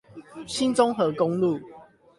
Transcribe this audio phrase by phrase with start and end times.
[0.47, 1.59] 新中橫公路